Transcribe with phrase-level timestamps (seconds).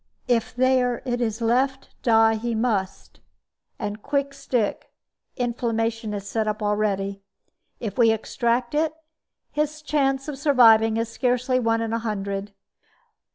[0.27, 3.19] If there it is left, die he must,
[3.77, 4.91] and quick stick;
[5.37, 7.21] inflammation is set up already.
[7.79, 8.95] If we extract it,
[9.51, 12.51] his chance of surviving is scarcely one in a hundred."